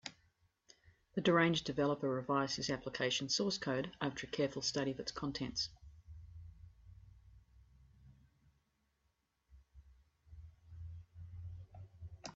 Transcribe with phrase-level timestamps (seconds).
[1.13, 5.69] The deranged developer revised his application source code after a careful study of its contents.